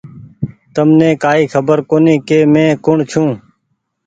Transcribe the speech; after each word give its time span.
تمني 0.73 1.09
ڪآئي 1.23 1.43
خبر 1.53 1.77
ڪوُني 1.89 2.15
ڪ 2.27 2.29
مينٚ 2.53 2.79
ڪوٚڻ 2.83 2.97
ڇوٚنٚ 3.11 3.37